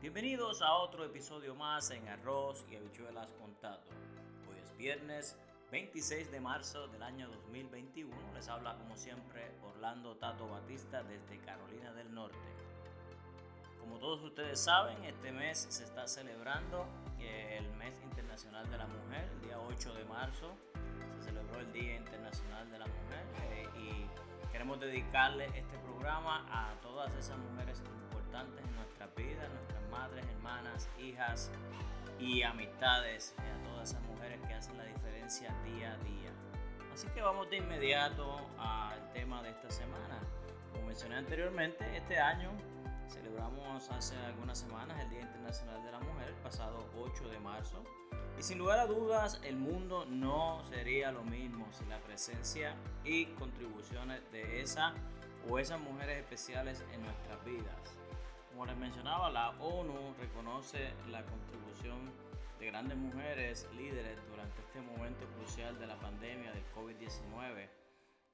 Bienvenidos 0.00 0.62
a 0.62 0.74
otro 0.74 1.04
episodio 1.04 1.56
más 1.56 1.90
en 1.90 2.06
Arroz 2.06 2.64
y 2.70 2.76
Habichuelas 2.76 3.32
con 3.32 3.52
Tato. 3.56 3.90
Hoy 4.48 4.56
es 4.62 4.76
viernes 4.76 5.36
26 5.72 6.30
de 6.30 6.38
marzo 6.38 6.86
del 6.86 7.02
año 7.02 7.28
2021. 7.28 8.14
Les 8.32 8.48
habla 8.48 8.76
como 8.76 8.96
siempre 8.96 9.50
Orlando 9.64 10.14
Tato 10.14 10.48
Batista 10.48 11.02
desde 11.02 11.44
Carolina 11.44 11.92
del 11.94 12.14
Norte. 12.14 12.38
Como 13.80 13.98
todos 13.98 14.22
ustedes 14.22 14.60
saben, 14.60 15.02
este 15.02 15.32
mes 15.32 15.66
se 15.68 15.82
está 15.82 16.06
celebrando 16.06 16.86
el 17.18 17.68
Mes 17.70 18.00
Internacional 18.04 18.70
de 18.70 18.78
la 18.78 18.86
Mujer, 18.86 19.28
el 19.32 19.40
día 19.40 19.58
8 19.58 19.94
de 19.94 20.04
marzo. 20.04 20.56
Se 21.18 21.24
celebró 21.24 21.58
el 21.58 21.72
Día 21.72 21.96
Internacional 21.96 22.70
de 22.70 22.78
la 22.78 22.86
Mujer 22.86 23.26
eh, 23.50 23.68
y 23.76 24.52
queremos 24.52 24.78
dedicarle 24.78 25.46
este 25.58 25.76
programa 25.78 26.46
a 26.52 26.80
todas 26.82 27.12
esas 27.14 27.36
mujeres 27.38 27.82
importantes 28.28 28.62
en 28.62 28.76
nuestra 28.76 29.06
vida, 29.16 29.48
nuestras 29.48 29.90
madres, 29.90 30.26
hermanas, 30.26 30.88
hijas 30.98 31.50
y 32.18 32.42
amistades, 32.42 33.34
a 33.38 33.68
todas 33.68 33.90
esas 33.90 34.02
mujeres 34.02 34.38
que 34.46 34.52
hacen 34.52 34.76
la 34.76 34.84
diferencia 34.84 35.54
día 35.64 35.94
a 35.94 36.04
día. 36.04 36.30
Así 36.92 37.06
que 37.08 37.22
vamos 37.22 37.48
de 37.48 37.56
inmediato 37.56 38.36
al 38.58 39.12
tema 39.12 39.42
de 39.42 39.50
esta 39.50 39.70
semana. 39.70 40.18
Como 40.72 40.86
mencioné 40.88 41.16
anteriormente, 41.16 41.96
este 41.96 42.18
año 42.18 42.50
celebramos 43.08 43.88
hace 43.90 44.16
algunas 44.18 44.58
semanas 44.58 45.00
el 45.00 45.08
Día 45.08 45.20
Internacional 45.20 45.82
de 45.82 45.92
la 45.92 46.00
Mujer, 46.00 46.34
pasado 46.42 46.86
8 46.98 47.28
de 47.28 47.40
marzo. 47.40 47.82
Y 48.38 48.42
sin 48.42 48.58
lugar 48.58 48.78
a 48.78 48.86
dudas, 48.86 49.40
el 49.42 49.56
mundo 49.56 50.04
no 50.04 50.62
sería 50.68 51.12
lo 51.12 51.24
mismo 51.24 51.66
sin 51.72 51.88
la 51.88 51.98
presencia 52.00 52.74
y 53.04 53.26
contribuciones 53.26 54.20
de 54.32 54.60
esa 54.60 54.92
o 55.48 55.58
esas 55.58 55.80
mujeres 55.80 56.18
especiales 56.18 56.84
en 56.92 57.02
nuestras 57.02 57.42
vidas. 57.44 57.97
Como 58.58 58.66
les 58.66 58.76
mencionaba, 58.76 59.30
la 59.30 59.50
ONU 59.60 60.14
reconoce 60.18 60.92
la 61.10 61.24
contribución 61.24 62.10
de 62.58 62.66
grandes 62.66 62.98
mujeres 62.98 63.68
líderes 63.76 64.18
durante 64.28 64.60
este 64.62 64.80
momento 64.80 65.28
crucial 65.36 65.78
de 65.78 65.86
la 65.86 65.96
pandemia 66.00 66.50
del 66.50 66.64
COVID-19, 66.72 67.68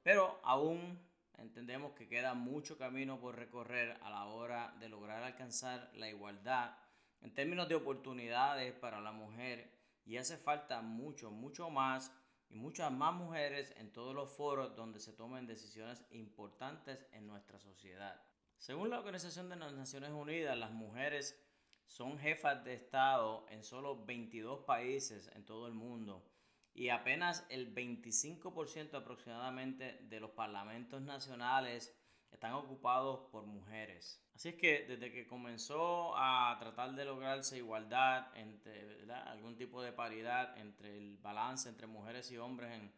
pero 0.03 0.41
aún 0.43 0.99
entendemos 1.37 1.93
que 1.93 2.09
queda 2.09 2.33
mucho 2.33 2.79
camino 2.79 3.21
por 3.21 3.37
recorrer 3.37 3.99
a 4.03 4.09
la 4.09 4.25
hora 4.25 4.75
de 4.81 4.89
lograr 4.89 5.23
alcanzar 5.23 5.91
la 5.93 6.09
igualdad 6.09 6.75
en 7.21 7.35
términos 7.35 7.69
de 7.69 7.75
oportunidades 7.75 8.73
para 8.73 9.03
la 9.03 9.13
mujer 9.13 9.71
y 10.07 10.17
hace 10.17 10.39
falta 10.39 10.81
mucho, 10.81 11.33
mucho 11.33 11.69
más 11.69 12.11
y 12.49 12.55
muchas 12.57 12.91
más 12.91 13.13
mujeres 13.13 13.75
en 13.77 13.93
todos 13.93 14.15
los 14.15 14.31
foros 14.31 14.75
donde 14.75 15.01
se 15.01 15.13
tomen 15.13 15.47
decisiones 15.47 16.03
importantes 16.13 17.07
en 17.13 17.27
nuestra 17.27 17.59
sociedad. 17.59 18.19
Según 18.65 18.89
la 18.89 18.99
Organización 18.99 19.51
de 19.51 19.57
las 19.57 19.75
Naciones 19.75 20.13
Unidas, 20.13 20.57
las 20.57 20.71
mujeres 20.71 21.39
son 21.85 22.19
jefas 22.19 22.65
de 22.65 22.73
Estado 22.73 23.45
en 23.51 23.63
solo 23.63 24.07
22 24.07 24.61
países 24.61 25.31
en 25.35 25.45
todo 25.45 25.67
el 25.67 25.75
mundo 25.75 26.25
y 26.73 26.89
apenas 26.89 27.45
el 27.51 27.75
25% 27.75 28.95
aproximadamente 28.95 29.99
de 30.09 30.19
los 30.19 30.31
parlamentos 30.31 31.03
nacionales 31.03 31.95
están 32.31 32.55
ocupados 32.55 33.29
por 33.31 33.45
mujeres. 33.45 34.25
Así 34.35 34.49
es 34.49 34.55
que 34.55 34.87
desde 34.89 35.13
que 35.13 35.27
comenzó 35.27 36.17
a 36.17 36.57
tratar 36.59 36.95
de 36.95 37.05
lograrse 37.05 37.59
igualdad, 37.59 38.35
entre 38.35 39.05
algún 39.27 39.59
tipo 39.59 39.83
de 39.83 39.93
paridad 39.93 40.57
entre 40.57 40.97
el 40.97 41.19
balance 41.19 41.69
entre 41.69 41.87
mujeres 41.87 42.33
y 42.33 42.39
hombres 42.39 42.73
en, 42.73 42.95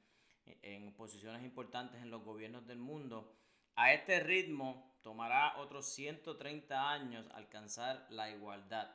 en 0.62 0.94
posiciones 0.94 1.42
importantes 1.42 2.00
en 2.02 2.10
los 2.12 2.22
gobiernos 2.22 2.68
del 2.68 2.78
mundo, 2.78 3.34
a 3.74 3.92
este 3.92 4.20
ritmo 4.20 4.95
tomará 5.06 5.56
otros 5.58 5.86
130 5.94 6.90
años 6.90 7.28
alcanzar 7.32 8.08
la 8.10 8.28
igualdad. 8.28 8.92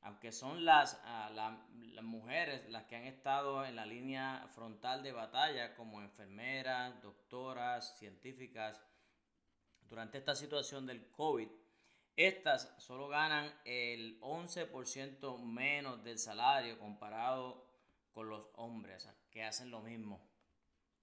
Aunque 0.00 0.32
son 0.32 0.64
las, 0.64 0.98
ah, 1.04 1.28
las 1.34 2.02
mujeres 2.02 2.66
las 2.70 2.84
que 2.84 2.96
han 2.96 3.04
estado 3.04 3.66
en 3.66 3.76
la 3.76 3.84
línea 3.84 4.48
frontal 4.54 5.02
de 5.02 5.12
batalla 5.12 5.74
como 5.74 6.00
enfermeras, 6.00 7.02
doctoras, 7.02 7.98
científicas, 7.98 8.80
durante 9.82 10.16
esta 10.16 10.34
situación 10.34 10.86
del 10.86 11.10
COVID, 11.10 11.50
estas 12.16 12.74
solo 12.78 13.08
ganan 13.08 13.52
el 13.66 14.18
11% 14.22 15.44
menos 15.44 16.02
del 16.02 16.18
salario 16.18 16.78
comparado 16.78 17.68
con 18.12 18.30
los 18.30 18.48
hombres 18.54 19.06
que 19.30 19.44
hacen 19.44 19.70
lo 19.70 19.82
mismo. 19.82 20.26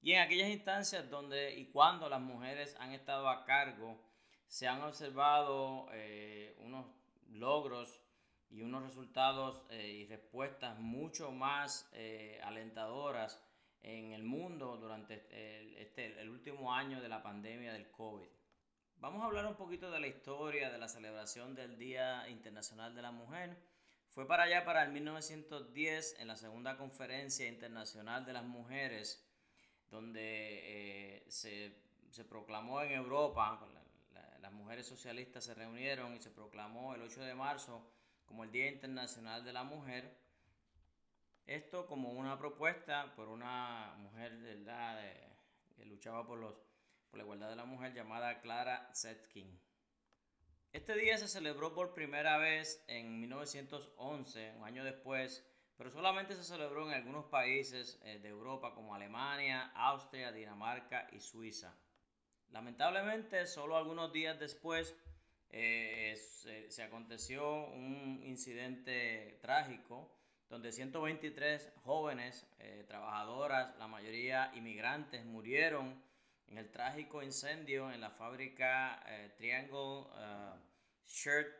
Y 0.02 0.14
en 0.14 0.22
aquellas 0.22 0.50
instancias 0.50 1.08
donde 1.12 1.54
y 1.60 1.70
cuando 1.70 2.10
las 2.10 2.22
mujeres 2.22 2.76
han 2.80 2.94
estado 2.94 3.30
a 3.30 3.46
cargo 3.46 4.07
se 4.48 4.68
han 4.68 4.82
observado 4.82 5.88
eh, 5.92 6.56
unos 6.60 6.86
logros 7.30 8.02
y 8.50 8.62
unos 8.62 8.84
resultados 8.84 9.66
eh, 9.70 9.88
y 9.88 10.06
respuestas 10.06 10.80
mucho 10.80 11.32
más 11.32 11.90
eh, 11.94 12.40
alentadoras 12.44 13.44
en 13.82 14.14
el 14.14 14.24
mundo 14.24 14.78
durante 14.78 15.26
el, 15.32 15.76
este, 15.78 16.20
el 16.20 16.30
último 16.30 16.74
año 16.74 17.02
de 17.02 17.10
la 17.10 17.22
pandemia 17.22 17.74
del 17.74 17.92
COVID. 17.92 18.28
Vamos 19.00 19.22
a 19.22 19.26
hablar 19.26 19.46
un 19.46 19.56
poquito 19.56 19.92
de 19.92 20.00
la 20.00 20.08
historia 20.08 20.72
de 20.72 20.78
la 20.78 20.88
celebración 20.88 21.54
del 21.54 21.78
Día 21.78 22.28
Internacional 22.30 22.96
de 22.96 23.02
la 23.02 23.12
Mujer. 23.12 23.56
Fue 24.10 24.28
para 24.28 24.44
allá, 24.44 24.66
para 24.66 24.84
el 24.84 24.92
1910, 24.92 26.20
en 26.20 26.28
la 26.28 26.36
segunda 26.36 26.78
conferencia 26.78 27.48
internacional 27.48 28.26
de 28.26 28.34
las 28.34 28.46
mujeres, 28.46 29.24
donde 29.92 31.24
se, 31.28 31.78
se, 32.10 32.26
proclamó 32.26 32.82
en 32.82 32.94
Europa, 32.94 33.60
las 34.42 34.52
mujeres 34.52 34.86
socialistas 34.86 35.44
se 35.44 35.54
reunieron 35.54 36.16
y 36.16 36.20
se 36.20 36.32
proclamó 36.32 36.96
el 36.96 37.02
8 37.02 37.22
de 37.22 37.36
marzo 37.36 37.90
como 38.26 38.44
el 38.44 38.52
Día 38.52 38.70
Internacional 38.70 39.44
de 39.44 39.54
la 39.54 39.64
Mujer. 39.64 40.18
Esto 41.46 41.88
como 41.88 42.12
una 42.12 42.38
propuesta 42.38 43.14
por 43.16 43.30
una 43.30 43.96
mujer 44.00 44.38
de, 44.40 44.64
que 45.76 45.86
luchaba 45.86 46.26
por, 46.26 46.40
los, 46.40 46.56
por 47.10 47.18
la 47.18 47.24
igualdad 47.24 47.50
de 47.50 47.56
la 47.56 47.66
mujer 47.66 47.94
llamada 47.94 48.42
Clara 48.42 48.90
Zetkin. 48.94 49.60
Este 50.74 50.96
día 50.96 51.18
se 51.18 51.28
celebró 51.28 51.74
por 51.74 51.94
primera 51.94 52.38
vez 52.38 52.84
en 52.88 53.20
1911, 53.20 54.56
un 54.58 54.64
año 54.66 54.84
después, 54.84 55.44
pero 55.78 55.90
solamente 55.90 56.36
se 56.36 56.44
celebró 56.44 56.88
en 56.88 56.94
algunos 56.94 57.26
países 57.26 58.00
eh, 58.04 58.20
de 58.20 58.30
Europa 58.30 58.74
como 58.76 58.94
Alemania, 58.94 59.72
Austria, 59.74 60.32
Dinamarca 60.32 61.08
y 61.12 61.20
Suiza. 61.20 61.74
Lamentablemente, 62.52 63.46
solo 63.46 63.78
algunos 63.78 64.12
días 64.12 64.40
después 64.40 64.96
eh, 65.50 66.16
se, 66.70 66.84
aconteció 66.84 67.68
un 67.68 68.22
incidente 68.24 69.40
trágico 69.42 70.12
donde 70.50 70.72
123 70.72 71.74
jóvenes 71.84 72.48
eh, 72.60 72.86
trabajadoras, 72.88 73.76
la 73.78 73.88
mayoría 73.88 74.52
inmigrantes, 74.56 75.26
murieron 75.26 76.02
en 76.48 76.58
el 76.58 76.72
trágico 76.72 77.22
incendio 77.22 77.92
en 77.92 78.00
la 78.00 78.12
fábrica 78.12 79.04
eh, 79.08 79.34
Triangle 79.38 80.06
Shirt 81.06 81.54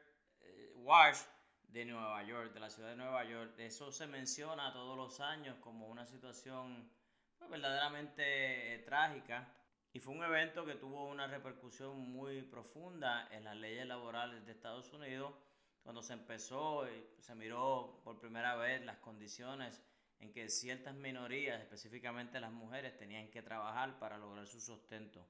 Wash 0.76 1.20
de 1.64 1.86
Nueva 1.86 2.24
York, 2.24 2.54
de 2.54 2.60
la 2.60 2.70
ciudad 2.70 2.90
de 2.90 2.96
Nueva 2.96 3.24
York. 3.26 3.54
Eso 3.58 3.92
se 3.92 4.08
menciona 4.08 4.72
todos 4.72 4.98
los 4.98 5.20
años 5.20 5.58
como 5.60 5.88
una 5.88 6.06
situación 6.06 6.90
pues, 7.38 7.50
verdaderamente 7.50 8.84
trágica. 8.86 9.54
Y 9.98 10.00
fue 10.00 10.14
un 10.14 10.24
evento 10.24 10.64
que 10.64 10.76
tuvo 10.76 11.08
una 11.08 11.26
repercusión 11.26 11.98
muy 11.98 12.44
profunda 12.44 13.28
en 13.32 13.44
las 13.44 13.56
leyes 13.56 13.84
laborales 13.88 14.46
de 14.46 14.52
Estados 14.52 14.94
Unidos, 14.94 15.34
cuando 15.82 16.04
se 16.04 16.14
empezó 16.14 16.88
y 16.88 17.04
se 17.20 17.34
miró 17.34 18.00
por 18.04 18.20
primera 18.20 18.56
vez 18.58 18.86
las 18.86 18.98
condiciones 18.98 19.82
en 20.20 20.32
que 20.32 20.50
ciertas 20.50 20.94
minorías, 20.94 21.60
específicamente 21.60 22.40
las 22.40 22.52
mujeres, 22.52 22.96
tenían 22.96 23.32
que 23.32 23.42
trabajar 23.42 23.98
para 23.98 24.20
lograr 24.20 24.46
su 24.46 24.62
sustento. 24.62 25.28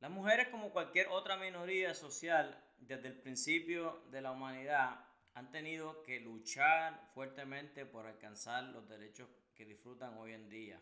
Las 0.00 0.10
mujeres, 0.10 0.48
como 0.48 0.72
cualquier 0.72 1.06
otra 1.06 1.36
minoría 1.36 1.94
social, 1.94 2.60
desde 2.80 3.06
el 3.06 3.20
principio 3.20 4.02
de 4.10 4.20
la 4.20 4.32
humanidad, 4.32 5.04
han 5.34 5.52
tenido 5.52 6.02
que 6.02 6.18
luchar 6.18 7.08
fuertemente 7.14 7.86
por 7.86 8.04
alcanzar 8.06 8.64
los 8.64 8.88
derechos 8.88 9.28
que 9.54 9.64
disfrutan 9.64 10.18
hoy 10.18 10.32
en 10.32 10.48
día 10.48 10.80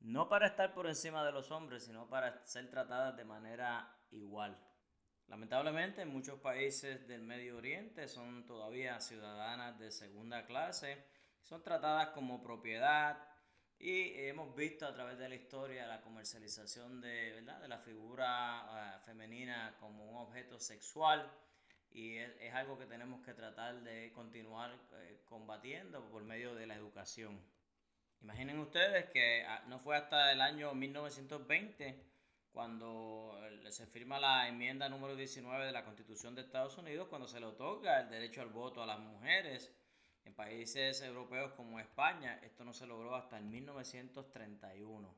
no 0.00 0.28
para 0.28 0.46
estar 0.46 0.72
por 0.74 0.86
encima 0.86 1.24
de 1.24 1.32
los 1.32 1.50
hombres, 1.50 1.84
sino 1.84 2.08
para 2.08 2.44
ser 2.46 2.70
tratadas 2.70 3.16
de 3.16 3.24
manera 3.24 3.96
igual. 4.10 4.58
Lamentablemente 5.28 6.02
en 6.02 6.08
muchos 6.08 6.38
países 6.38 7.06
del 7.08 7.22
Medio 7.22 7.56
Oriente 7.56 8.06
son 8.06 8.46
todavía 8.46 9.00
ciudadanas 9.00 9.78
de 9.78 9.90
segunda 9.90 10.46
clase, 10.46 11.04
son 11.42 11.62
tratadas 11.62 12.10
como 12.10 12.42
propiedad 12.42 13.18
y 13.78 14.12
hemos 14.26 14.54
visto 14.54 14.86
a 14.86 14.94
través 14.94 15.18
de 15.18 15.28
la 15.28 15.34
historia 15.34 15.86
la 15.86 16.00
comercialización 16.00 17.00
de, 17.00 17.42
de 17.42 17.68
la 17.68 17.78
figura 17.78 18.96
eh, 18.96 19.00
femenina 19.04 19.76
como 19.80 20.10
un 20.10 20.16
objeto 20.16 20.58
sexual 20.58 21.30
y 21.90 22.18
es, 22.18 22.54
algo 22.54 22.78
que 22.78 22.86
tenemos 22.86 23.24
que 23.24 23.32
tratar 23.32 23.82
de 23.82 24.12
continuar 24.12 24.78
eh, 24.92 25.22
combatiendo 25.24 26.04
por 26.10 26.24
medio 26.24 26.54
de 26.54 26.66
la 26.66 26.74
educación. 26.74 27.40
Imaginen 28.22 28.58
ustedes 28.58 29.10
que 29.10 29.44
ah, 29.44 29.62
no 29.68 29.78
fue 29.78 29.96
hasta 29.96 30.32
el 30.32 30.40
año 30.40 30.74
1920 30.74 32.04
cuando 32.52 33.38
se 33.68 33.86
firma 33.86 34.18
la 34.18 34.48
enmienda 34.48 34.88
número 34.88 35.14
19 35.14 35.66
de 35.66 35.72
la 35.72 35.84
Constitución 35.84 36.34
de 36.34 36.40
Estados 36.40 36.78
Unidos, 36.78 37.08
cuando 37.08 37.28
se 37.28 37.38
le 37.38 37.46
otorga 37.46 38.00
el 38.00 38.08
derecho 38.08 38.40
al 38.40 38.48
voto 38.48 38.82
a 38.82 38.86
las 38.86 38.98
mujeres 38.98 39.72
en 40.24 40.34
países 40.34 41.02
europeos 41.02 41.52
como 41.52 41.78
España. 41.78 42.40
Esto 42.42 42.64
no 42.64 42.72
se 42.72 42.86
logró 42.86 43.14
hasta 43.14 43.36
el 43.38 43.44
1931. 43.44 45.14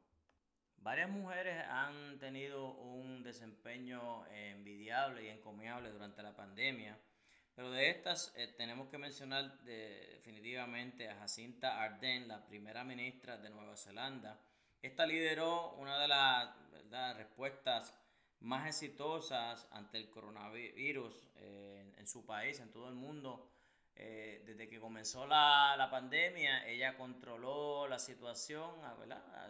Varias 0.79 1.11
mujeres 1.11 1.65
han 1.69 2.19
tenido 2.19 2.73
un 2.73 3.23
desempeño 3.23 4.27
envidiable 4.27 5.25
y 5.25 5.29
encomiable 5.29 5.91
durante 5.91 6.23
la 6.23 6.35
pandemia, 6.35 6.99
pero 7.59 7.73
de 7.73 7.91
estas 7.91 8.33
eh, 8.37 8.55
tenemos 8.57 8.89
que 8.89 8.99
mencionar 8.99 9.59
definitivamente 9.65 11.09
a 11.09 11.17
Jacinta 11.17 11.83
Ardern, 11.83 12.29
la 12.29 12.47
primera 12.47 12.85
ministra 12.85 13.37
de 13.37 13.51
Nueva 13.51 13.77
Zelanda, 13.77 14.39
esta 14.81 15.05
lideró 15.05 15.73
una 15.73 15.99
de 15.99 16.07
las 16.07 17.17
respuestas 17.17 17.93
más 18.39 18.69
exitosas 18.69 19.67
ante 19.73 19.99
el 19.99 20.09
coronavirus 20.09 21.13
eh, 21.35 21.95
en, 21.97 22.07
su 22.07 22.25
país, 22.25 22.61
en 22.61 22.71
todo 22.71 22.89
el 22.89 22.95
mundo. 22.95 23.51
Eh, 23.97 24.45
desde 24.47 24.69
que 24.69 24.79
comenzó 24.79 25.27
la, 25.27 25.89
pandemia, 25.91 26.65
ella 26.69 26.97
controló 26.97 27.89
la 27.89 27.99
situación 27.99 28.71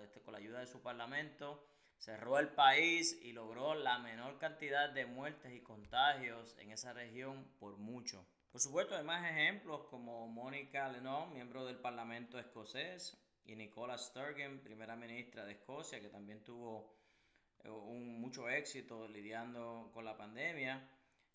este, 0.02 0.22
con 0.22 0.32
la 0.32 0.38
ayuda 0.38 0.60
de 0.60 0.66
su 0.66 0.80
parlamento, 0.80 1.62
cerró 1.98 2.38
el 2.38 2.48
país 2.48 3.18
y 3.22 3.32
logró 3.32 3.74
la 3.74 3.98
menor 3.98 4.38
cantidad 4.38 4.90
de 4.90 5.06
muertes 5.06 5.52
y 5.52 5.60
contagios 5.60 6.56
en 6.58 6.70
esa 6.70 6.92
región 6.92 7.46
por 7.58 7.76
mucho. 7.76 8.26
Por 8.50 8.60
supuesto, 8.60 8.96
hay 8.96 9.04
más 9.04 9.28
ejemplos 9.30 9.84
como 9.90 10.26
Mónica 10.28 10.88
Lennon, 10.88 11.32
miembro 11.34 11.66
del 11.66 11.76
Parlamento 11.76 12.38
escocés, 12.38 13.16
y 13.44 13.56
Nicola 13.56 13.96
Sturgeon, 13.98 14.60
primera 14.60 14.96
ministra 14.96 15.44
de 15.44 15.52
Escocia, 15.52 16.00
que 16.00 16.08
también 16.08 16.44
tuvo 16.44 16.94
eh, 17.64 17.70
un, 17.70 18.20
mucho 18.20 18.48
éxito 18.48 19.08
lidiando 19.08 19.90
con 19.92 20.04
la 20.04 20.16
pandemia. 20.16 20.88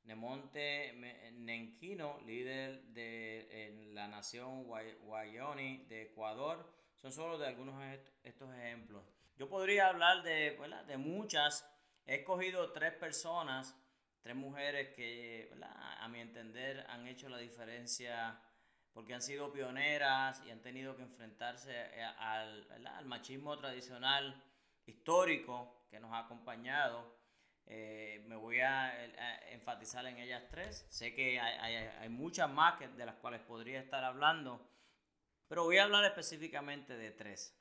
Nemonte 0.03 0.93
Nenquino, 1.31 2.19
líder 2.25 2.83
de 2.87 3.89
la 3.93 4.07
nación 4.07 4.65
Wyoming 4.67 5.87
de 5.87 6.03
Ecuador, 6.03 6.69
son 6.97 7.11
solo 7.13 7.37
de 7.37 7.47
algunos 7.47 7.79
de 7.79 8.03
estos 8.23 8.53
ejemplos. 8.53 9.05
Yo 9.43 9.49
podría 9.49 9.89
hablar 9.89 10.23
de, 10.23 10.57
de 10.87 10.97
muchas. 10.97 11.69
He 12.05 12.15
escogido 12.15 12.71
tres 12.71 12.93
personas, 12.93 13.75
tres 14.21 14.37
mujeres 14.37 14.95
que 14.95 15.51
a 15.99 16.07
mi 16.07 16.21
entender 16.21 16.85
han 16.87 17.05
hecho 17.07 17.27
la 17.27 17.39
diferencia 17.39 18.39
porque 18.93 19.13
han 19.13 19.21
sido 19.21 19.51
pioneras 19.51 20.41
y 20.45 20.49
han 20.49 20.61
tenido 20.61 20.95
que 20.95 21.03
enfrentarse 21.03 21.73
eh, 21.73 22.05
al, 22.19 23.03
machismo 23.03 23.57
tradicional 23.57 24.41
histórico 24.85 25.87
que 25.91 25.99
nos 25.99 26.13
ha 26.13 26.19
acompañado. 26.19 27.13
Eh, 27.65 28.23
me 28.29 28.37
voy 28.37 28.61
a, 28.61 28.93
enfatizar 29.51 30.05
en 30.05 30.19
ellas 30.19 30.43
tres. 30.49 30.85
Sé 30.87 31.13
que 31.13 31.37
hay, 31.37 32.07
muchas 32.07 32.49
más 32.49 32.79
de 32.79 33.05
las 33.05 33.15
cuales 33.15 33.41
podría 33.41 33.81
estar 33.81 34.05
hablando, 34.05 34.65
pero 35.49 35.65
voy 35.65 35.79
a 35.79 35.83
hablar 35.83 36.05
específicamente 36.05 36.95
de 36.95 37.11
tres. 37.11 37.59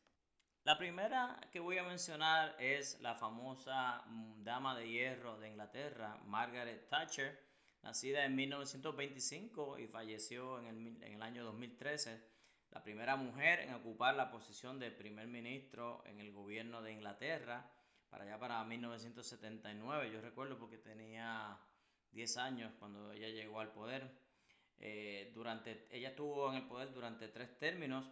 La 0.64 0.78
primera 0.78 1.40
que 1.50 1.58
voy 1.58 1.78
a 1.78 1.82
mencionar 1.82 2.54
es 2.60 3.00
la 3.00 3.16
famosa 3.16 4.04
mm, 4.06 4.44
dama 4.44 4.76
de 4.76 4.88
hierro 4.88 5.38
de 5.40 5.48
Inglaterra, 5.48 6.20
Margaret 6.24 6.88
Thatcher 6.88 7.52
Nacida 7.82 8.24
en 8.24 8.36
1925 8.36 9.80
y 9.80 9.88
falleció 9.88 10.60
en 10.60 11.02
el, 11.02 11.20
año 11.20 11.42
2013, 11.42 12.22
la 12.70 12.80
primera 12.80 13.16
mujer 13.16 13.58
en 13.58 13.74
ocupar 13.74 14.14
la 14.14 14.30
posición 14.30 14.78
de 14.78 14.92
primer 14.92 15.26
ministro 15.26 16.04
en 16.06 16.20
el 16.20 16.30
gobierno 16.30 16.80
de 16.80 16.92
Inglaterra, 16.92 17.68
para 18.08 18.22
allá 18.22 18.38
para 18.38 18.62
1979. 18.62 20.12
Yo 20.12 20.20
recuerdo 20.20 20.58
porque 20.60 20.78
tenía 20.78 21.58
10 22.12 22.36
años 22.36 22.72
cuando 22.78 23.10
ella 23.10 23.30
llegó 23.30 23.58
al 23.58 23.72
poder. 23.72 24.08
Eh, 24.78 25.32
durante, 25.34 25.88
ella 25.90 26.10
estuvo 26.10 26.50
en 26.50 26.58
el 26.58 26.68
poder 26.68 26.92
durante 26.92 27.26
tres 27.26 27.58
términos. 27.58 28.08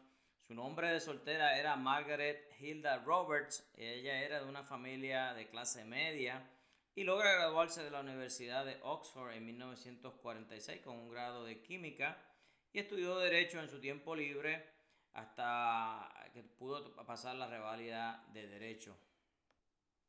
Su 0.51 0.57
nombre 0.57 0.89
de 0.89 0.99
soltera 0.99 1.57
era 1.57 1.77
Margaret 1.77 2.53
Hilda 2.59 2.99
Roberts. 3.05 3.71
Ella 3.77 4.21
era 4.25 4.41
de 4.41 4.49
una 4.49 4.65
familia 4.65 5.33
de 5.33 5.49
clase 5.49 5.85
media 5.85 6.45
y 6.97 7.05
logra 7.05 7.35
graduarse 7.35 7.85
de 7.85 7.91
la 7.93 8.01
Universidad 8.01 8.65
de 8.65 8.81
Oxford 8.83 9.31
en 9.31 9.47
1946 9.47 10.81
con 10.81 10.97
un 10.97 11.09
grado 11.09 11.45
de 11.45 11.63
química 11.63 12.19
y 12.73 12.81
estudió 12.81 13.17
derecho 13.21 13.61
en 13.61 13.69
su 13.69 13.81
tiempo 13.81 14.17
libre 14.17 14.67
hasta 15.13 16.13
que 16.35 16.43
pudo 16.43 16.97
pasar 17.07 17.37
la 17.37 17.47
reválida 17.47 18.27
de 18.33 18.49
derecho. 18.49 18.99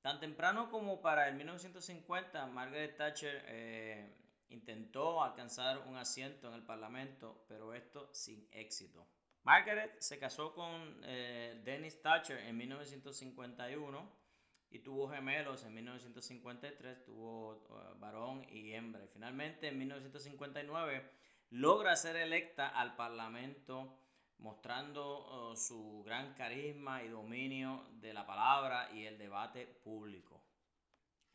Tan 0.01 0.19
temprano 0.19 0.71
como 0.71 1.03
para 1.03 1.27
el 1.27 1.35
1950, 1.35 2.47
Margaret 2.47 2.97
Thatcher 2.97 3.45
eh, 3.45 4.11
intentó 4.49 5.21
alcanzar 5.21 5.87
un 5.87 5.97
asiento 5.97 6.47
en 6.47 6.55
el 6.55 6.63
Parlamento, 6.63 7.45
pero 7.47 7.75
esto 7.75 8.09
sin 8.11 8.49
éxito. 8.51 9.07
Margaret 9.43 9.99
se 9.99 10.19
casó 10.19 10.53
con 10.53 11.01
eh, 11.03 11.59
Dennis 11.63 12.01
Thatcher 12.01 12.39
en 12.39 12.57
1951 12.57 14.21
y 14.69 14.79
tuvo 14.79 15.09
gemelos 15.09 15.63
en 15.65 15.73
1953, 15.73 17.03
tuvo 17.03 17.65
uh, 17.69 17.99
varón 17.99 18.45
y 18.49 18.73
hembra. 18.73 19.05
Finalmente 19.07 19.67
en 19.67 19.77
1959 19.77 21.09
logra 21.49 21.95
ser 21.95 22.15
electa 22.15 22.69
al 22.69 22.95
Parlamento 22.95 23.97
mostrando 24.37 25.51
uh, 25.51 25.55
su 25.55 26.03
gran 26.05 26.33
carisma 26.35 27.03
y 27.03 27.09
dominio 27.09 27.85
de 27.99 28.13
la 28.13 28.25
palabra 28.25 28.89
y 28.93 29.05
el 29.05 29.17
debate 29.17 29.67
público. 29.67 30.41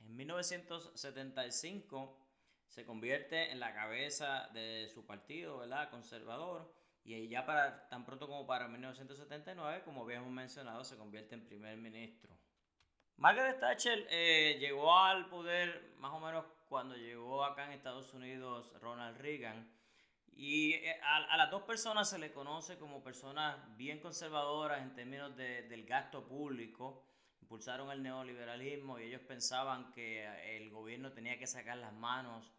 En 0.01 0.17
1975 0.17 2.27
se 2.69 2.85
convierte 2.85 3.51
en 3.51 3.61
la 3.61 3.75
cabeza 3.75 4.49
de 4.55 4.89
su 4.93 5.07
partido, 5.07 5.59
¿verdad? 5.59 5.91
Conservador. 5.91 6.76
Y 7.07 7.29
ya 7.29 7.47
para, 7.47 7.89
tan 7.89 8.05
pronto 8.05 8.27
como 8.27 8.49
para 8.49 8.67
1979, 8.67 9.83
como 9.85 10.03
habíamos 10.03 10.29
mencionado, 10.29 10.83
se 10.83 10.97
convierte 10.97 11.37
en 11.37 11.47
primer 11.47 11.77
ministro. 11.77 12.37
Margaret 13.19 13.61
Thatcher 13.61 14.09
eh, 14.11 14.57
llegó 14.59 14.93
al 14.93 15.29
poder 15.29 15.95
más 15.99 16.13
o 16.13 16.19
menos 16.19 16.45
cuando 16.69 16.97
llegó 16.97 17.45
acá 17.45 17.67
en 17.67 17.73
Estados 17.73 18.13
Unidos 18.13 18.73
Ronald 18.81 19.19
Reagan. 19.19 19.71
Y 20.33 20.73
eh, 20.73 21.01
a, 21.01 21.37
las 21.37 21.49
dos 21.49 21.63
personas 21.63 22.11
se 22.11 22.19
le 22.19 22.33
conoce 22.33 22.77
como 22.77 23.05
personas 23.05 23.57
bien 23.77 24.01
conservadoras 24.01 24.83
en 24.83 24.93
términos 24.97 25.37
del 25.37 25.87
gasto 25.87 26.27
público. 26.27 27.07
Impulsaron 27.41 27.93
el 27.93 28.03
neoliberalismo 28.03 28.99
y 28.99 29.05
ellos 29.05 29.23
pensaban 29.23 29.93
que 29.93 30.27
el 30.57 30.71
gobierno 30.71 31.13
tenía 31.13 31.39
que 31.39 31.47
sacar 31.47 31.79
las 31.79 31.93
manos 31.93 32.53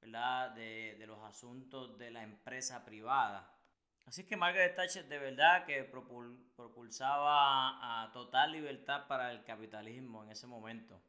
De, 0.00 0.96
de 0.98 1.06
los 1.06 1.22
asuntos 1.22 1.96
de 1.96 2.10
la 2.10 2.24
empresa 2.24 2.84
privada. 2.84 3.61
Así 4.04 4.24
que 4.24 4.36
Margaret 4.36 4.74
Thatcher 4.74 5.06
de 5.06 5.18
verdad 5.18 5.64
que 5.64 5.84
propulsaba 5.84 8.02
a 8.02 8.12
total 8.12 8.52
libertad 8.52 9.06
para 9.06 9.32
el 9.32 9.44
capitalismo 9.44 10.24
en 10.24 10.30
ese 10.30 10.46
momento. 10.46 11.00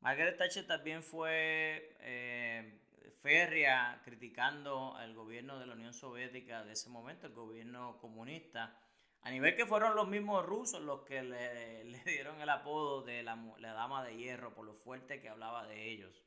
Margaret 0.00 0.36
Thatcher 0.36 0.66
también 0.66 1.02
fue 1.02 1.96
eh, 2.00 2.80
férrea 3.22 4.02
criticando 4.04 4.94
al 4.96 5.14
gobierno 5.14 5.58
de 5.58 5.66
la 5.66 5.72
Unión 5.72 5.94
Soviética 5.94 6.62
de 6.62 6.72
ese 6.72 6.90
momento, 6.90 7.26
el 7.26 7.32
gobierno 7.32 7.96
comunista, 7.98 8.78
a 9.22 9.30
nivel 9.30 9.56
que 9.56 9.64
fueron 9.64 9.96
los 9.96 10.06
mismos 10.06 10.44
rusos 10.44 10.82
los 10.82 11.00
que 11.04 11.22
le, 11.22 11.84
dieron 12.04 12.40
el 12.42 12.50
apodo 12.50 13.02
de 13.02 13.22
la, 13.22 13.36
la 13.58 13.72
Dama 13.72 14.04
de 14.04 14.16
Hierro 14.16 14.54
por 14.54 14.66
lo 14.66 14.74
fuerte 14.74 15.22
que 15.22 15.30
hablaba 15.30 15.66
de 15.66 15.90
ellos. 15.90 16.22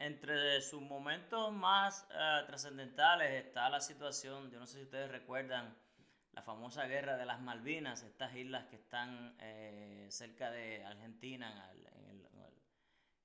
Entre 0.00 0.62
sus 0.62 0.80
momentos 0.80 1.52
más 1.52 2.06
eh, 2.10 2.42
trascendentales 2.46 3.44
está 3.44 3.68
la 3.68 3.80
situación, 3.80 4.50
yo 4.50 4.58
no 4.58 4.66
sé 4.66 4.78
si 4.78 4.84
ustedes 4.84 5.10
recuerdan, 5.10 5.76
la 6.32 6.40
famosa 6.40 6.86
guerra 6.86 7.18
de 7.18 7.26
las 7.26 7.38
Malvinas, 7.42 8.02
estas 8.02 8.34
islas 8.34 8.64
que 8.68 8.76
están 8.76 9.36
eh, 9.40 10.06
cerca 10.08 10.50
de 10.50 10.82
Argentina, 10.86 11.70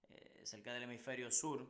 eh, 0.10 0.42
cerca 0.44 0.74
del 0.74 0.84
hemisferio 0.84 1.32
sur, 1.32 1.66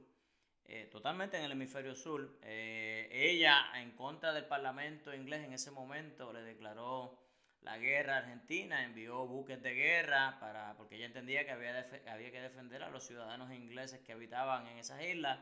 totalmente 0.91 1.37
en 1.37 1.43
el 1.43 1.51
hemisferio 1.51 1.93
sur. 1.93 2.39
ella, 2.41 3.79
en 3.79 3.91
contra 3.91 4.33
del 4.33 4.45
Parlamento 4.45 5.13
inglés 5.13 5.45
en 5.45 5.53
ese 5.53 5.69
momento, 5.69 6.33
le 6.33 6.41
declaró 6.41 7.24
la 7.65 7.79
guerra 7.79 8.17
argentina, 8.17 8.83
envió 8.83 9.25
buques 9.25 9.61
de 9.63 9.73
guerra 9.73 10.37
para, 10.39 10.75
porque 10.77 10.97
ella 10.97 11.07
entendía 11.07 11.45
que 11.45 11.51
había, 11.51 11.83
que 12.31 12.39
defender 12.39 12.83
a 12.83 12.91
los 12.91 13.03
ciudadanos 13.03 13.51
ingleses 13.51 14.01
que 14.01 14.13
habitaban 14.13 14.67
en 14.67 14.77
esas 14.77 15.03
islas. 15.03 15.39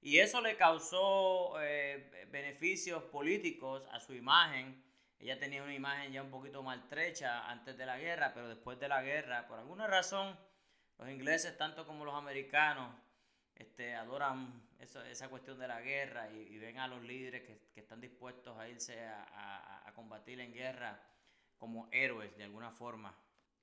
Y 0.00 0.20
eso 0.20 0.40
le 0.40 0.56
causó 0.56 1.60
eh, 1.60 2.28
beneficios 2.30 3.02
políticos 3.02 3.88
a 3.90 3.98
su 3.98 4.14
imagen. 4.14 4.80
Ella 5.18 5.36
tenía 5.36 5.64
una 5.64 5.74
imagen 5.74 6.12
ya 6.12 6.22
un 6.22 6.30
poquito 6.30 6.62
maltrecha 6.62 7.50
antes 7.50 7.76
de 7.76 7.86
la 7.86 7.98
guerra, 7.98 8.30
pero 8.32 8.48
después 8.48 8.78
de 8.78 8.86
la 8.86 9.02
guerra, 9.02 9.48
por 9.48 9.58
alguna 9.58 9.88
razón, 9.88 10.38
los 10.96 11.08
ingleses, 11.08 11.58
tanto 11.58 11.84
como 11.84 12.04
los 12.04 12.14
americanos, 12.14 12.94
este, 13.56 13.96
adoran 13.96 14.62
esa 14.78 15.28
cuestión 15.28 15.58
de 15.58 15.66
la 15.66 15.80
guerra 15.80 16.30
y, 16.30 16.56
ven 16.58 16.78
a 16.78 16.86
los 16.86 17.02
líderes 17.02 17.42
que, 17.42 17.80
están 17.80 18.00
dispuestos 18.00 18.56
a 18.56 18.68
irse 18.68 18.96
a 19.00 19.90
combatir 19.96 20.38
en 20.38 20.52
guerra 20.52 21.00
como 21.58 21.88
héroes 21.92 22.36
de 22.36 22.44
alguna 22.44 22.70
forma. 22.70 23.14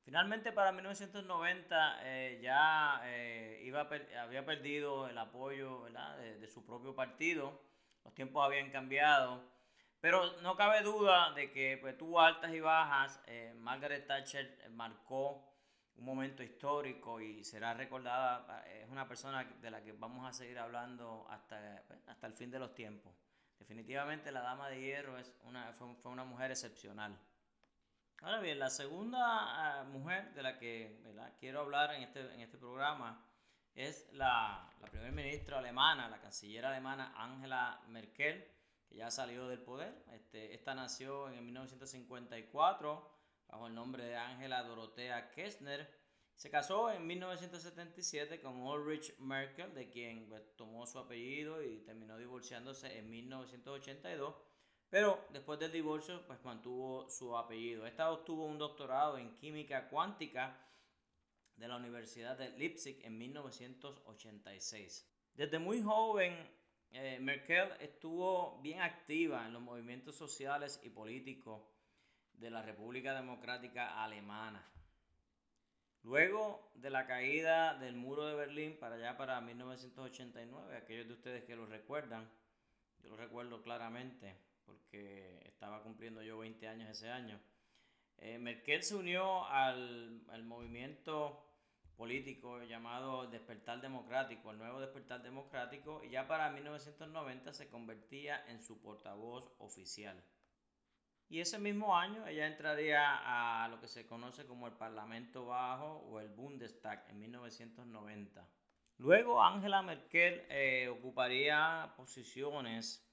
Finalmente 0.06 0.52
para 0.52 0.72
1990 0.72 2.00
eh, 2.04 2.40
ya 2.40 3.02
eh, 3.06 3.62
iba, 3.64 3.90
había 4.22 4.46
perdido 4.46 5.08
el 5.08 5.18
apoyo 5.18 5.86
De, 5.86 6.48
su 6.48 6.64
propio 6.64 6.94
partido, 6.94 7.60
los 8.04 8.14
tiempos 8.14 8.46
habían 8.46 8.70
cambiado, 8.70 9.42
pero 10.00 10.40
no 10.42 10.56
cabe 10.56 10.84
duda 10.84 11.34
de 11.34 11.52
que 11.52 11.80
pues, 11.82 11.98
tuvo 11.98 12.22
altas 12.22 12.54
y 12.54 12.60
bajas. 12.60 13.20
Eh, 13.26 13.56
Margaret 13.58 14.06
Thatcher 14.06 14.70
marcó 14.70 15.52
un 15.96 16.06
momento 16.06 16.44
histórico 16.44 17.20
y 17.20 17.44
será 17.44 17.74
recordada, 17.74 18.64
es 18.68 18.88
una 18.90 19.08
persona 19.08 19.44
de 19.44 19.72
la 19.72 19.82
que 19.84 19.94
vamos 19.94 20.28
a 20.28 20.34
seguir 20.34 20.60
hablando 20.60 21.26
hasta, 21.32 21.82
pues, 21.88 22.00
hasta 22.08 22.28
el 22.28 22.34
fin 22.34 22.52
de 22.52 22.60
los 22.60 22.76
tiempos. 22.76 23.12
Definitivamente 23.58 24.32
la 24.32 24.42
Dama 24.42 24.70
de 24.70 24.82
Hierro 24.82 25.18
es 25.18 25.34
una, 25.46 25.74
fue 25.74 26.12
una 26.12 26.26
mujer 26.26 26.52
excepcional. 26.52 27.18
Ahora 28.22 28.40
bien, 28.40 28.58
la 28.58 28.70
segunda 28.70 29.20
ah, 29.22 29.84
mujer 29.84 30.34
de 30.34 30.44
la 30.44 30.58
que 30.58 31.00
quiero 31.40 31.60
hablar 31.62 31.94
en 31.94 32.04
este, 32.04 32.22
en 32.34 32.40
este 32.40 32.58
programa 32.58 33.24
es 33.76 34.08
la, 34.14 34.74
la 34.82 34.88
primer 34.88 35.12
ministra 35.12 35.60
alemana, 35.60 36.10
la 36.10 36.20
canciller 36.20 36.66
alemana 36.66 37.14
Angela 37.18 37.82
Merkel, 37.88 38.48
que 38.88 38.96
ya 38.96 39.12
salió 39.12 39.48
del 39.48 39.60
poder. 39.60 40.04
Este, 40.14 40.54
esta 40.54 40.74
nació 40.74 41.30
en 41.30 41.46
1954 41.46 43.12
bajo 43.48 43.68
el 43.68 43.76
nombre 43.76 44.06
de 44.06 44.16
Angela 44.16 44.64
Dorothea 44.64 45.30
Kessner. 45.32 45.88
Se 46.36 46.50
casó 46.50 46.92
en 46.92 47.06
1977 47.06 48.42
con 48.42 48.62
Ulrich 48.62 49.18
Merkel, 49.20 49.74
de 49.74 49.90
quien 49.90 50.28
pues, 50.28 50.56
tomó 50.56 50.86
su 50.86 51.00
apellido 51.00 51.64
y 51.64 51.80
terminó 51.80 52.18
divorciándose 52.18 52.98
en 52.98 53.10
1982 53.10 54.36
pero 54.96 55.28
después 55.34 55.60
del 55.60 55.74
divorcio, 55.74 56.26
pues 56.26 56.42
mantuvo 56.46 57.10
su 57.10 57.36
apellido. 57.36 57.86
Esta 57.86 58.12
obtuvo 58.12 58.46
un 58.46 58.58
doctorado 58.58 59.18
en 59.18 59.34
química 59.34 59.90
cuántica 59.90 60.58
de 61.58 61.68
la 61.68 61.76
Universidad 61.76 62.38
de 62.38 62.58
Leipzig 62.58 63.02
en 63.04 63.18
1986. 63.18 65.06
Desde 65.34 65.60
muy 65.60 65.82
joven, 65.82 66.50
eh, 66.92 67.20
Merkel 67.20 67.74
estuvo 67.82 68.62
bien 68.62 68.80
activa 68.80 69.46
en 69.46 69.52
los 69.52 69.62
movimientos 69.62 70.16
sociales 70.16 70.80
y 70.82 70.90
políticos 70.90 71.62
de 72.32 72.50
la 72.50 72.62
República 72.62 73.14
Democrática 73.16 74.02
Alemana. 74.02 74.66
Luego 76.04 76.72
de 76.74 76.90
la 76.90 77.06
caída 77.06 77.78
del 77.78 77.98
muro 77.98 78.28
de 78.28 78.36
Berlín 78.36 78.78
para 78.80 78.96
allá 78.96 79.18
para 79.18 79.42
1989, 79.42 80.78
aquellos 80.78 81.08
de 81.08 81.14
ustedes 81.14 81.44
que 81.44 81.58
lo 81.58 81.66
recuerdan, 81.66 82.32
yo 83.00 83.10
lo 83.10 83.18
recuerdo 83.18 83.62
claramente, 83.62 84.55
porque 84.66 85.42
estaba 85.46 85.84
cumpliendo 85.84 86.22
yo 86.22 86.38
20 86.40 86.68
años 86.68 86.90
ese 86.90 87.10
año. 87.10 87.40
Eh, 88.18 88.38
Merkel 88.40 88.84
se 88.84 88.96
unió 88.96 89.46
al, 89.46 90.22
al, 90.30 90.44
movimiento 90.44 91.44
político 91.96 92.64
llamado 92.64 93.28
Despertar 93.28 93.82
Democrático, 93.82 94.52
el 94.52 94.58
nuevo 94.58 94.80
Despertar 94.80 95.22
Democrático, 95.22 96.02
y 96.04 96.10
ya 96.10 96.28
para 96.28 96.50
1990 96.52 97.54
se 97.54 97.70
convertía 97.70 98.46
en 98.48 98.62
su 98.62 98.82
portavoz 98.82 99.52
oficial. 99.60 100.24
Y 101.28 101.40
ese 101.40 101.58
mismo 101.58 101.98
año 101.98 102.26
ella 102.28 102.46
entraría 102.46 103.64
a 103.64 103.68
lo 103.68 103.80
que 103.80 103.88
se 103.88 104.06
conoce 104.06 104.46
como 104.46 104.68
el 104.68 104.74
Parlamento 104.74 105.46
Bajo 105.46 105.98
o 106.10 106.20
el 106.20 106.30
Bundestag 106.30 107.06
en 107.10 107.20
1990. 107.20 108.48
Luego 108.98 109.44
Angela 109.44 109.82
Merkel 109.82 110.46
eh, 110.50 110.88
ocuparía 110.88 111.94
posiciones 111.98 113.05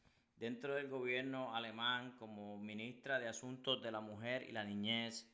dentro 0.42 0.74
del 0.74 0.88
gobierno 0.88 1.54
alemán 1.54 2.16
como 2.18 2.58
ministra 2.58 3.20
de 3.20 3.28
Asuntos 3.28 3.80
de 3.80 3.92
la 3.92 4.00
Mujer 4.00 4.42
y 4.42 4.50
la 4.50 4.64
Niñez. 4.64 5.30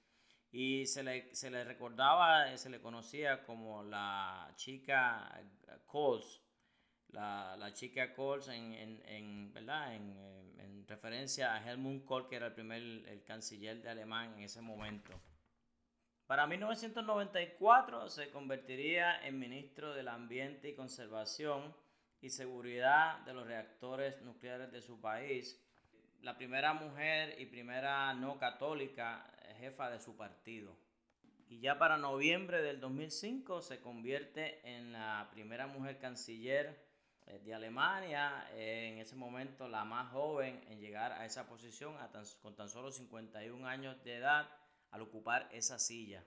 Y 0.52 0.84
se 0.84 1.02
le, 1.02 1.34
se 1.34 1.50
le 1.50 1.64
recordaba, 1.64 2.54
se 2.58 2.68
le 2.68 2.78
conocía 2.82 3.42
como 3.42 3.82
la 3.82 4.52
chica 4.56 5.42
Kohls, 5.86 6.42
la, 7.08 7.56
la 7.56 7.72
chica 7.72 8.12
Kohls 8.12 8.48
en, 8.48 8.74
en, 8.74 9.02
en 9.06 9.54
¿verdad? 9.54 9.94
En, 9.94 10.14
en, 10.58 10.86
referencia 10.86 11.54
a 11.54 11.66
Helmut 11.66 12.04
Kohl, 12.04 12.28
que 12.28 12.36
era 12.36 12.48
el 12.48 12.52
primer 12.52 12.82
el 12.82 13.22
canciller 13.24 13.80
de 13.80 13.88
Alemán 13.88 14.34
en 14.34 14.40
ese 14.40 14.60
momento. 14.60 15.18
Para 16.26 16.46
1994 16.46 18.10
se 18.10 18.30
convertiría 18.30 19.26
en 19.26 19.38
ministro 19.38 19.94
del 19.94 20.08
Ambiente 20.08 20.68
y 20.68 20.74
Conservación 20.74 21.74
y 22.20 22.30
seguridad 22.30 23.20
de 23.20 23.34
los 23.34 23.46
reactores 23.46 24.20
nucleares 24.22 24.72
de 24.72 24.82
su 24.82 25.00
país. 25.00 25.60
La 26.22 26.36
primera 26.36 26.74
mujer 26.74 27.40
y 27.40 27.46
primera 27.46 28.12
no 28.14 28.38
católica 28.38 29.30
jefa 29.58 29.90
de 29.90 30.00
su 30.00 30.16
partido. 30.16 30.76
Y 31.48 31.60
ya 31.60 31.78
para 31.78 31.96
noviembre 31.96 32.62
del 32.62 32.80
2005 32.80 33.62
se 33.62 33.80
convierte 33.80 34.60
en 34.68 34.92
la 34.92 35.28
primera 35.32 35.66
mujer 35.66 35.98
canciller 35.98 36.86
eh, 37.26 37.40
de 37.44 37.54
Alemania, 37.54 38.46
en 38.54 38.98
ese 38.98 39.16
momento 39.16 39.68
la 39.68 39.84
más 39.84 40.12
joven 40.12 40.62
en 40.68 40.80
llegar 40.80 41.12
a 41.12 41.24
esa 41.24 41.48
posición 41.48 41.94
con 42.42 42.54
tan 42.54 42.68
solo 42.68 42.90
51 42.90 43.66
años 43.66 44.02
de 44.04 44.16
edad 44.16 44.48
al 44.90 45.02
ocupar 45.02 45.48
esa 45.52 45.78
silla. 45.78 46.22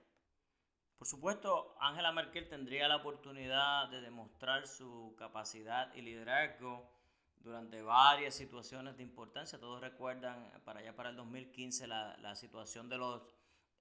Por 1.01 1.07
supuesto, 1.07 1.75
Angela 1.79 2.11
Merkel 2.11 2.47
tendría 2.47 2.87
la 2.87 2.97
oportunidad 2.97 3.89
de 3.89 4.01
demostrar 4.01 4.67
su 4.67 5.15
capacidad 5.17 5.91
y 5.95 6.03
liderazgo 6.03 6.87
durante 7.39 7.81
varias 7.81 8.35
situaciones 8.35 8.97
de 8.97 9.01
importancia. 9.01 9.59
Todos 9.59 9.81
recuerdan 9.81 10.51
para 10.63 10.81
allá 10.81 10.95
para 10.95 11.09
el 11.09 11.15
2015 11.15 11.87
la, 11.87 12.15
la 12.17 12.35
situación 12.35 12.87
de 12.87 12.99
los 12.99 13.23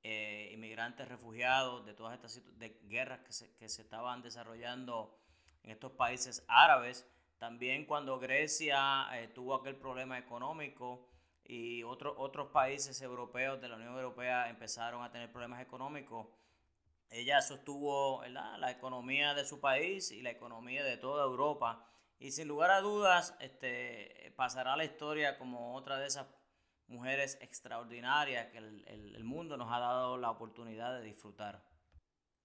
eh, 0.02 0.50
inmigrantes 0.54 1.08
refugiados, 1.08 1.84
de 1.84 1.92
todas 1.92 2.14
estas 2.14 2.40
de 2.58 2.80
guerras 2.84 3.20
que 3.20 3.34
se, 3.34 3.54
que 3.56 3.68
se 3.68 3.82
estaban 3.82 4.22
desarrollando 4.22 5.14
en 5.62 5.72
estos 5.72 5.92
países 5.92 6.42
árabes. 6.48 7.06
También 7.36 7.84
cuando 7.84 8.18
Grecia 8.18 9.08
eh, 9.12 9.28
tuvo 9.28 9.56
aquel 9.56 9.76
problema 9.76 10.18
económico 10.18 11.06
y 11.44 11.82
otros 11.82 12.14
otros 12.16 12.48
países 12.48 13.02
europeos 13.02 13.60
de 13.60 13.68
la 13.68 13.76
Unión 13.76 13.94
Europea 13.94 14.48
empezaron 14.48 15.04
a 15.04 15.10
tener 15.10 15.30
problemas 15.30 15.60
económicos 15.60 16.26
ella 17.10 17.42
sostuvo 17.42 18.24
la 18.26 18.70
economía 18.70 19.34
de 19.34 19.44
su 19.44 19.60
país 19.60 20.10
y 20.12 20.22
la 20.22 20.30
economía 20.30 20.84
de 20.84 20.96
toda 20.96 21.24
Europa. 21.24 21.86
Y 22.18 22.32
sin 22.32 22.48
lugar 22.48 22.70
a 22.70 22.80
dudas, 22.80 23.36
este, 23.40 24.32
pasará 24.36 24.74
a 24.74 24.76
la 24.76 24.84
historia 24.84 25.38
como 25.38 25.74
otra 25.74 25.98
de 25.98 26.06
esas 26.06 26.26
mujeres 26.86 27.38
extraordinarias 27.40 28.48
que 28.48 28.58
el, 28.58 28.84
el 28.86 29.24
mundo 29.24 29.56
nos 29.56 29.72
ha 29.72 29.78
dado 29.78 30.18
la 30.18 30.30
oportunidad 30.30 30.94
de 30.94 31.02
disfrutar. 31.02 31.64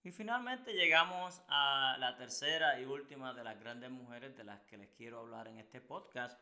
Y 0.04 0.12
finalmente 0.12 0.74
llegamos 0.74 1.42
a 1.48 1.98
la 2.00 2.16
tercera 2.16 2.80
y 2.80 2.86
última 2.86 3.34
de 3.34 3.44
las 3.44 3.60
grandes 3.60 3.90
mujeres 3.90 4.38
de 4.38 4.44
las 4.44 4.62
que 4.62 4.78
les 4.78 4.90
quiero 4.92 5.20
hablar 5.20 5.48
en 5.48 5.58
este 5.58 5.82
podcast. 5.82 6.40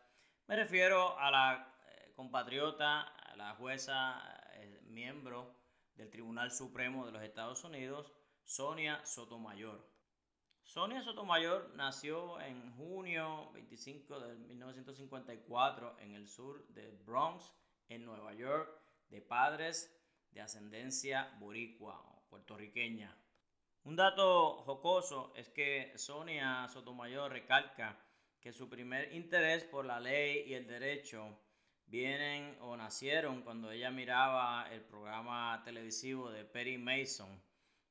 Me 0.47 0.55
refiero 0.55 1.17
a 1.17 1.31
la 1.31 1.73
eh, 1.87 2.11
compatriota, 2.15 3.01
a 3.01 3.35
la 3.35 3.55
jueza, 3.55 4.21
eh, 4.55 4.81
miembro 4.83 5.62
del 5.95 6.09
Tribunal 6.09 6.51
Supremo 6.51 7.05
de 7.05 7.11
los 7.11 7.23
Estados 7.23 7.63
Unidos, 7.63 8.11
Sonia 8.43 9.05
Sotomayor. 9.05 9.93
Sonia 10.63 11.01
Sotomayor 11.01 11.73
nació 11.75 12.39
en 12.41 12.75
junio 12.75 13.51
25 13.53 14.19
de 14.19 14.35
1954 14.35 15.99
en 15.99 16.15
el 16.15 16.27
sur 16.27 16.67
de 16.69 16.91
Bronx, 17.05 17.53
en 17.89 18.05
Nueva 18.05 18.33
York, 18.33 18.69
de 19.09 19.21
padres 19.21 19.93
de 20.31 20.41
ascendencia 20.41 21.35
boricua 21.39 21.99
o 21.99 22.27
puertorriqueña. 22.29 23.15
Un 23.83 23.95
dato 23.95 24.63
jocoso 24.63 25.33
es 25.35 25.49
que 25.49 25.91
Sonia 25.97 26.67
Sotomayor 26.69 27.31
recalca 27.31 27.99
que 28.39 28.53
su 28.53 28.69
primer 28.69 29.13
interés 29.13 29.63
por 29.65 29.85
la 29.85 29.99
ley 29.99 30.45
y 30.47 30.53
el 30.53 30.65
derecho 30.65 31.37
vienen 31.93 32.57
o 32.61 32.75
nacieron 32.75 33.43
cuando 33.43 33.69
ella 33.69 33.91
miraba 33.91 34.67
el 34.71 34.81
programa 34.81 35.61
televisivo 35.63 36.31
de 36.31 36.43
Perry 36.43 36.79
Mason 36.79 37.29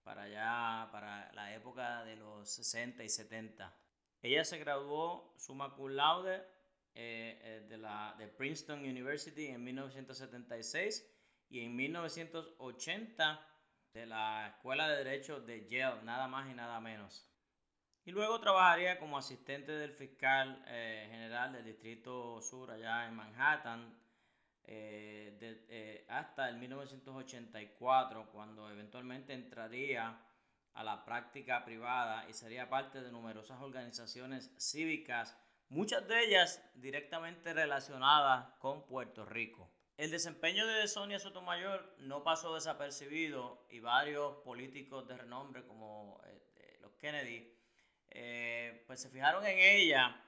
para 0.02 0.22
allá, 0.24 0.90
para 0.90 1.30
la 1.34 1.54
época 1.54 2.02
de 2.02 2.16
los 2.16 2.50
60 2.50 3.04
y 3.04 3.08
70. 3.08 3.72
Ella 4.20 4.44
se 4.44 4.58
graduó 4.58 5.32
summa 5.38 5.76
cum 5.76 5.92
laude 5.92 6.34
eh, 6.96 7.38
eh, 7.44 7.66
de, 7.68 7.78
la, 7.78 8.16
de 8.18 8.26
Princeton 8.26 8.80
University 8.80 9.46
en 9.46 9.62
1976 9.62 11.08
y 11.48 11.60
en 11.60 11.76
1980 11.76 13.46
de 13.94 14.06
la 14.06 14.48
Escuela 14.48 14.88
de 14.88 14.96
Derecho 15.04 15.40
de 15.40 15.68
Yale, 15.68 16.02
nada 16.02 16.26
más 16.26 16.50
y 16.50 16.54
nada 16.54 16.80
menos. 16.80 17.31
Y 18.04 18.10
luego 18.10 18.40
trabajaría 18.40 18.98
como 18.98 19.16
asistente 19.16 19.70
del 19.70 19.92
fiscal 19.92 20.64
eh, 20.66 21.06
general 21.08 21.52
del 21.52 21.64
Distrito 21.64 22.40
Sur 22.40 22.72
allá 22.72 23.06
en 23.06 23.14
Manhattan 23.14 23.96
eh, 24.64 25.38
eh, 25.40 26.04
hasta 26.08 26.48
el 26.48 26.56
1984, 26.56 28.30
cuando 28.32 28.68
eventualmente 28.70 29.34
entraría 29.34 30.20
a 30.72 30.82
la 30.82 31.04
práctica 31.04 31.64
privada 31.64 32.28
y 32.28 32.32
sería 32.32 32.68
parte 32.68 33.02
de 33.02 33.12
numerosas 33.12 33.60
organizaciones 33.60 34.52
cívicas, 34.58 35.38
muchas 35.68 36.08
de 36.08 36.24
ellas 36.24 36.60
directamente 36.74 37.54
relacionadas 37.54 38.48
con 38.58 38.84
Puerto 38.84 39.24
Rico. 39.24 39.70
El 39.96 40.10
desempeño 40.10 40.66
de 40.66 40.88
Sonia 40.88 41.20
Sotomayor 41.20 41.94
no 41.98 42.24
pasó 42.24 42.54
desapercibido 42.54 43.64
y 43.70 43.78
varios 43.78 44.38
políticos 44.38 45.06
de 45.06 45.18
renombre 45.18 45.64
como 45.64 46.20
los 46.80 46.92
Kennedy 46.94 47.61
eh, 48.14 48.84
pues 48.86 49.00
se 49.00 49.10
fijaron 49.10 49.44
en 49.46 49.58
ella 49.58 50.22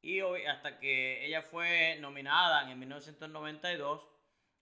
y 0.00 0.20
hoy, 0.20 0.46
hasta 0.46 0.78
que 0.78 1.26
ella 1.26 1.42
fue 1.42 1.98
nominada 2.00 2.70
en 2.70 2.78
1992 2.78 4.08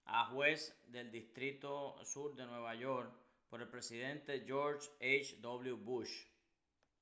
a 0.06 0.24
juez 0.26 0.74
del 0.86 1.10
Distrito 1.10 2.02
Sur 2.04 2.34
de 2.34 2.46
Nueva 2.46 2.74
York 2.74 3.12
por 3.48 3.60
el 3.60 3.68
presidente 3.68 4.44
George 4.46 4.88
H. 5.00 5.36
W. 5.40 5.74
Bush. 5.74 6.24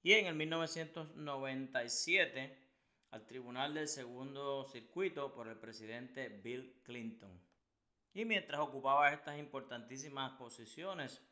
Y 0.03 0.15
en 0.15 0.27
el 0.27 0.35
1997 0.35 2.59
al 3.11 3.27
Tribunal 3.27 3.75
del 3.75 3.87
Segundo 3.89 4.65
Circuito 4.65 5.33
por 5.33 5.47
el 5.49 5.57
presidente 5.57 6.29
Bill 6.29 6.81
Clinton. 6.83 7.41
Y 8.13 8.25
mientras 8.25 8.61
ocupaba 8.61 9.13
estas 9.13 9.39
importantísimas 9.39 10.33
posiciones, 10.33 11.23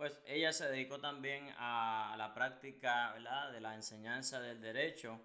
pues 0.00 0.18
ella 0.24 0.50
se 0.50 0.66
dedicó 0.66 0.98
también 0.98 1.52
a 1.58 2.14
la 2.16 2.32
práctica 2.32 3.12
de 3.52 3.60
la 3.60 3.74
enseñanza 3.74 4.40
del 4.40 4.58
derecho 4.58 5.20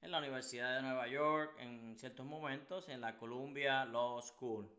en 0.00 0.12
la 0.12 0.18
Universidad 0.18 0.76
de 0.76 0.82
Nueva 0.82 1.08
York 1.08 1.56
en 1.58 1.96
ciertos 1.98 2.24
momentos 2.24 2.88
en 2.88 3.00
la 3.00 3.16
Columbia 3.16 3.84
Law 3.84 4.22
School. 4.22 4.70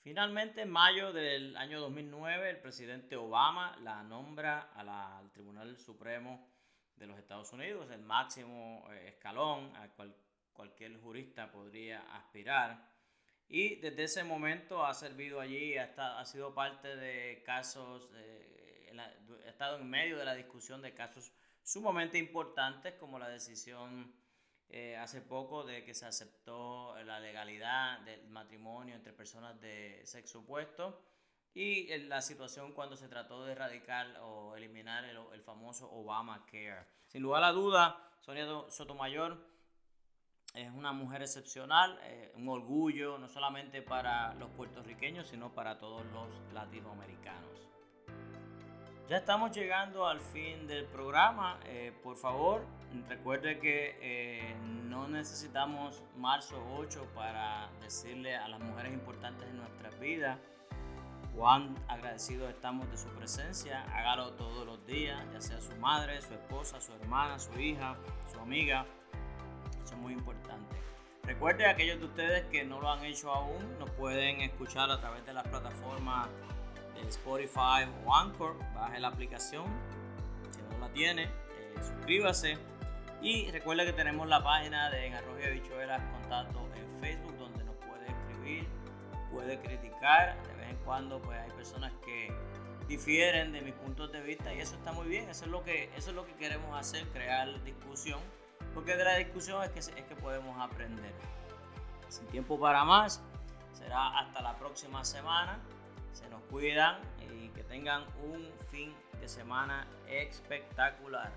Finalmente, 0.00 0.62
en 0.62 0.70
mayo 0.70 1.12
del 1.12 1.58
año 1.58 1.78
2009, 1.78 2.48
el 2.48 2.56
presidente 2.56 3.16
Obama 3.16 3.76
la 3.82 4.02
nombra 4.02 4.70
al 4.74 5.30
Tribunal 5.30 5.76
Supremo 5.76 6.48
de 6.96 7.06
los 7.06 7.18
Estados 7.18 7.52
Unidos, 7.52 7.90
el 7.90 8.00
máximo 8.00 8.88
eh, 8.92 9.08
escalón 9.08 9.76
al 9.76 9.92
cual 9.92 10.16
cualquier 10.54 10.98
jurista 10.98 11.52
podría 11.52 12.00
aspirar. 12.16 12.82
Y 13.48 13.76
desde 13.76 14.04
ese 14.04 14.24
momento 14.24 14.84
ha 14.84 14.92
servido 14.92 15.40
allí, 15.40 15.76
ha, 15.78 16.24
sido 16.26 16.54
parte 16.54 16.96
de 16.96 17.42
casos, 17.44 18.10
eh, 18.14 18.92
ha 18.98 19.48
estado 19.48 19.78
en 19.78 19.88
medio 19.88 20.18
de 20.18 20.24
la 20.26 20.34
discusión 20.34 20.82
de 20.82 20.92
casos 20.92 21.32
sumamente 21.62 22.18
importantes 22.18 22.94
como 22.94 23.18
la 23.18 23.28
decisión 23.28 24.12
eh, 24.68 24.96
hace 24.96 25.22
poco 25.22 25.64
de 25.64 25.82
que 25.82 25.94
se 25.94 26.04
aceptó 26.04 26.94
la 27.04 27.20
legalidad 27.20 28.00
del 28.00 28.28
matrimonio 28.28 28.94
entre 28.94 29.14
personas 29.14 29.58
de 29.62 30.02
sexo 30.04 30.40
opuesto 30.40 31.02
y 31.54 31.96
la 32.00 32.20
situación 32.20 32.74
cuando 32.74 32.96
se 32.96 33.08
trató 33.08 33.46
de 33.46 33.52
erradicar 33.52 34.18
o 34.20 34.56
eliminar 34.56 35.06
el, 35.06 35.18
el 35.32 35.42
famoso 35.42 35.90
Obamacare. 35.90 36.84
Sin 37.06 37.22
lugar 37.22 37.42
a 37.44 37.52
duda, 37.52 38.12
Sonia 38.20 38.46
Sotomayor 38.68 39.42
es 40.54 40.72
una 40.72 40.92
mujer 40.92 41.22
excepcional, 41.22 41.98
eh, 42.04 42.32
un 42.36 42.48
orgullo 42.48 43.18
no 43.18 43.28
solamente 43.28 43.82
para 43.82 44.34
los 44.34 44.50
puertorriqueños, 44.50 45.28
sino 45.28 45.52
para 45.52 45.78
todos 45.78 46.04
los 46.06 46.28
latinoamericanos. 46.52 47.68
Ya 49.08 49.16
estamos 49.16 49.52
llegando 49.52 50.06
al 50.06 50.20
fin 50.20 50.66
del 50.66 50.84
programa. 50.84 51.58
Eh, 51.64 51.92
por 52.02 52.16
favor, 52.16 52.66
recuerde 53.08 53.58
que 53.58 53.96
eh, 54.02 54.54
no 54.62 55.08
necesitamos 55.08 56.02
marzo 56.16 56.62
8 56.76 57.08
para 57.14 57.70
decirle 57.80 58.36
a 58.36 58.48
las 58.48 58.60
mujeres 58.60 58.92
importantes 58.92 59.48
en 59.48 59.56
nuestras 59.56 59.98
vidas 59.98 60.38
cuán 61.34 61.74
agradecidos 61.86 62.50
estamos 62.50 62.90
de 62.90 62.96
su 62.96 63.08
presencia. 63.10 63.84
Hágalo 63.94 64.32
todos 64.32 64.66
los 64.66 64.84
días, 64.86 65.18
ya 65.32 65.40
sea 65.40 65.60
su 65.60 65.74
madre, 65.76 66.20
su 66.20 66.34
esposa, 66.34 66.80
su 66.80 66.92
hermana, 66.92 67.38
su 67.38 67.58
hija, 67.58 67.96
su 68.30 68.40
amiga. 68.40 68.84
Eso 69.88 69.94
es 69.94 70.02
muy 70.02 70.12
importante. 70.12 70.76
Recuerde 71.22 71.66
aquellos 71.66 71.98
de 71.98 72.04
ustedes 72.04 72.44
que 72.48 72.62
no 72.62 72.78
lo 72.78 72.92
han 72.92 73.02
hecho 73.06 73.32
aún, 73.32 73.78
nos 73.78 73.88
pueden 73.92 74.42
escuchar 74.42 74.90
a 74.90 75.00
través 75.00 75.24
de 75.24 75.32
las 75.32 75.48
plataformas 75.48 76.28
Spotify 77.08 77.88
o 78.04 78.14
Anchor, 78.14 78.54
baje 78.74 79.00
la 79.00 79.08
aplicación. 79.08 79.64
Si 80.50 80.60
no 80.60 80.78
la 80.78 80.92
tiene, 80.92 81.22
eh, 81.22 81.74
suscríbase. 81.80 82.58
Y 83.22 83.50
recuerda 83.50 83.86
que 83.86 83.94
tenemos 83.94 84.28
la 84.28 84.44
página 84.44 84.90
de 84.90 85.06
En 85.06 85.14
Arroyo 85.14 85.42
de 85.42 85.52
Bichuelas 85.52 86.02
Contacto 86.20 86.68
en 86.76 87.00
Facebook, 87.00 87.38
donde 87.38 87.64
nos 87.64 87.76
puede 87.76 88.08
escribir, 88.08 88.68
puede 89.32 89.58
criticar. 89.58 90.36
De 90.48 90.54
vez 90.54 90.68
en 90.68 90.76
cuando, 90.84 91.18
pues 91.22 91.38
hay 91.38 91.50
personas 91.52 91.94
que 92.04 92.30
difieren 92.88 93.52
de 93.52 93.62
mis 93.62 93.72
puntos 93.72 94.12
de 94.12 94.20
vista 94.20 94.52
y 94.52 94.60
eso 94.60 94.74
está 94.74 94.92
muy 94.92 95.08
bien. 95.08 95.30
Eso 95.30 95.46
es 95.46 95.50
lo 95.50 95.64
que, 95.64 95.84
eso 95.96 96.10
es 96.10 96.14
lo 96.14 96.26
que 96.26 96.34
queremos 96.34 96.78
hacer, 96.78 97.06
crear 97.08 97.64
discusión. 97.64 98.20
Porque 98.78 98.96
de 98.96 99.02
la 99.02 99.16
discusión 99.16 99.60
es 99.64 99.70
que, 99.70 99.80
es 99.80 100.06
que 100.06 100.14
podemos 100.14 100.56
aprender. 100.60 101.12
Sin 102.08 102.24
tiempo 102.28 102.60
para 102.60 102.84
más, 102.84 103.20
será 103.72 104.16
hasta 104.20 104.40
la 104.40 104.56
próxima 104.56 105.04
semana 105.04 105.58
se 106.12 106.28
nos 106.28 106.40
cuidan 106.44 107.00
y 107.20 107.48
que 107.48 107.64
tengan 107.64 108.04
un 108.22 108.48
fin 108.70 108.94
de 109.20 109.28
semana 109.28 109.84
espectacular. 110.06 111.32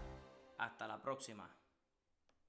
Hasta 0.60 0.88
la 0.88 1.00
próxima. 1.00 1.50